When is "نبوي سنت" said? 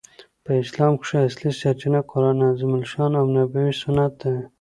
3.35-4.11